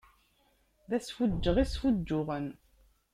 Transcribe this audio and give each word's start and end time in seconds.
D 0.89 0.91
asfuǧǧeɣ 0.97 1.55
i 1.63 1.65
sfuǧǧuɣen. 1.67 2.47